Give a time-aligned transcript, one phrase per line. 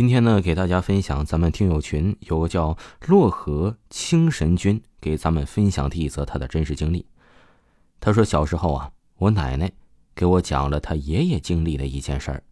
[0.00, 2.74] 今天呢，给大家分享咱们听友群有个叫
[3.06, 7.04] 洛河清神君给咱们分享的一则他的真实经历。
[8.00, 9.70] 他说，小时候啊，我奶奶
[10.14, 12.42] 给我讲了他爷爷经历的一件事儿。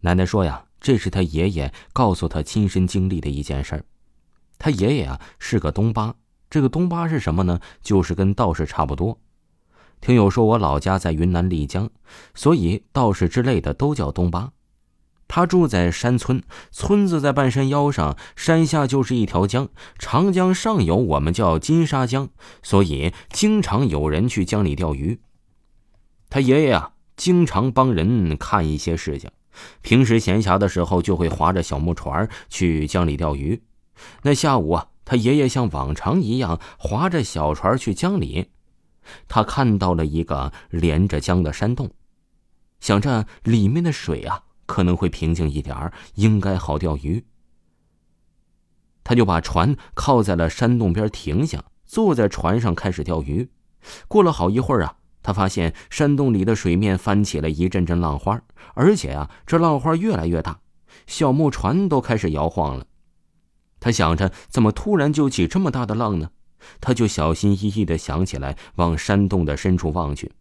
[0.00, 3.84] 奶奶说呀，这是他爷爷告诉他亲身经历的一件事儿。
[4.58, 6.16] 他爷爷啊是个东巴，
[6.50, 7.60] 这个东巴是什么呢？
[7.80, 9.20] 就是跟道士差不多。
[10.00, 11.88] 听友说我老家在云南丽江，
[12.34, 14.50] 所以道士之类的都叫东巴。
[15.26, 19.68] 他住在山村，村子在半山腰上，山下就是一条江，
[19.98, 22.28] 长江上游我们叫金沙江，
[22.62, 25.20] 所以经常有人去江里钓鱼。
[26.28, 29.30] 他爷爷啊，经常帮人看一些事情，
[29.82, 33.62] 平时闲暇的时候就会划着小木船去江里钓鱼。
[34.22, 38.50] 那下午啊，他爷爷像往常一样划着小船去江里，
[39.26, 41.90] 他看到了一个连着江的山洞，
[42.80, 44.42] 想着里面的水啊。
[44.66, 47.24] 可能会平静一点儿应该好钓鱼。
[49.02, 53.50] 他就把船靠在了山洞边停下，坐在船上开始钓鱼。
[54.08, 58.40] 过了好一会儿啊，他发现山洞里的水面翻起了一阵阵浪花，
[58.74, 60.60] 而且啊，这浪花越来越大，
[61.06, 62.86] 小木船都开始摇晃了。
[63.78, 66.30] 他想着，怎么突然就起这么大的浪呢？
[66.80, 70.32] 他就小心翼翼的想起来，往山洞的深处望去，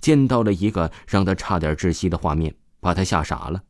[0.00, 2.54] 见到了一个让他差点窒息的画面。
[2.82, 3.62] 把他吓傻了。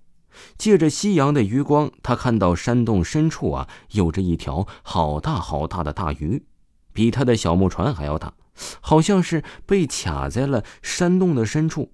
[0.57, 6.45] 借着夕阳的余光，他看到山洞深处啊，有着一条好大好大的大鱼，
[6.93, 8.35] 比他的小木船还要大，
[8.81, 11.93] 好像是被卡在了山洞的深处。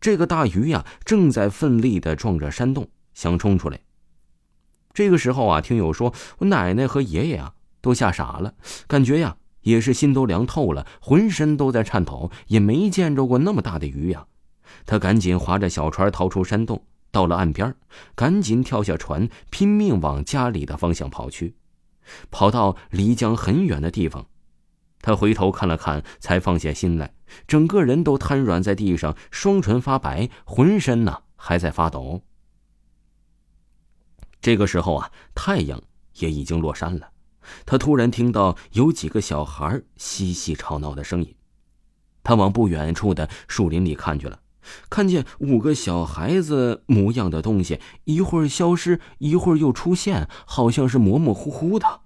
[0.00, 3.80] 这个大鱼呀，正在奋力的撞着山洞，想冲出来。
[4.92, 8.54] 这个时候啊，听友说，我奶奶和爷爷啊，都吓傻了，
[8.88, 14.26] 感觉呀，也是心都凉透了，浑身都在颤抖，也没见着过那么大的鱼呀。
[14.86, 17.74] 他赶紧划着小船逃出山洞，到了岸边，
[18.14, 21.56] 赶紧跳下船，拼命往家里的方向跑去。
[22.30, 24.26] 跑到离江很远的地方，
[25.00, 27.14] 他回头看了看，才放下心来，
[27.46, 32.22] 整个人都瘫软在地上，双唇发白，浑身呢还在发抖。
[34.40, 35.80] 这个时候啊，太阳
[36.16, 37.10] 也已经落山了。
[37.64, 41.34] 他突然听到有几个小孩嬉戏吵闹的声音，
[42.24, 44.40] 他往不远处的树林里看去了。
[44.88, 52.00] 看见五个小孩子模样的东西，一会儿消失，一会儿又出现，好像是模模糊糊的。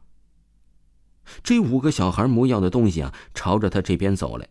[1.42, 4.48] 这五个小孩模样的东西啊，朝着他这边走来。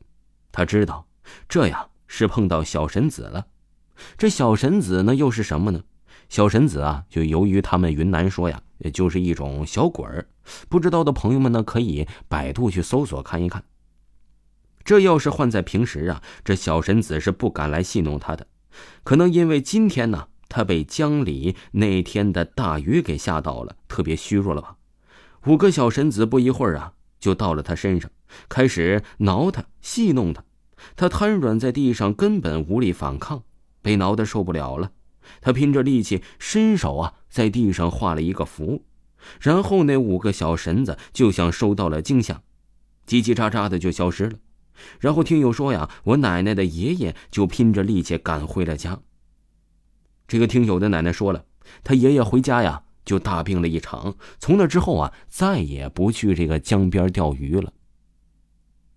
[0.51, 1.07] 他知道，
[1.47, 3.47] 这样是碰到小神子了。
[4.17, 5.83] 这小神子呢，又是什么呢？
[6.27, 8.61] 小神子啊，就由于他们云南说呀，
[8.93, 10.27] 就是一种小鬼儿。
[10.69, 13.63] 不知道的朋友们呢，可以百度去搜索看一看。
[14.85, 18.47] 这要是换在平时啊，这小神子是不敢来戏弄他的。
[19.03, 24.75] 可能因为今天呢，他被江里那天的大鱼给吓到了，特别虚弱了吧？
[25.47, 28.11] 五个小神子不一会儿啊，就到了他身上，
[28.47, 30.43] 开始挠他、戏弄他。
[30.95, 33.43] 他瘫软在地上，根本无力反抗，
[33.81, 34.91] 被挠得受不了了。
[35.41, 38.83] 他拼着力气，伸手啊，在地上画了一个符，
[39.39, 42.43] 然后那五个小神子就像受到了惊吓，
[43.07, 44.37] 叽叽喳喳的就消失了。
[44.99, 48.99] 然后听友说呀，我奶奶的爷爷就拼着力气赶回了家。
[50.27, 51.45] 这个听友的奶奶说了，
[51.83, 57.71] 他爷爷回家呀就大病了一场，从那之后啊再也不去这个江边钓鱼了。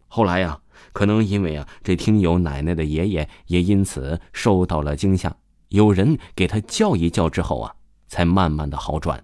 [0.07, 0.61] 后来呀，
[0.93, 5.37] 可能因为啊这听友奶奶的爷爷也因此受到了惊吓，
[5.69, 7.75] 有人给他叫一叫之后啊，
[8.07, 9.23] 才慢慢的好转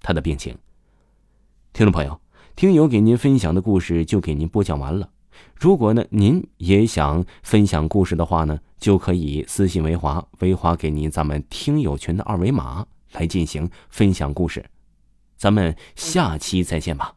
[0.00, 0.58] 他的病情。
[1.72, 2.20] 听众朋友，
[2.56, 5.10] 听友给您分享的故事就给您播讲完了。
[5.54, 14.64] 如果呢，您也想分享故事的话呢，就可以私信维华，维华给您咱们听友群的二维码来进行分享故事。
[15.36, 17.14] 咱们下期再见吧。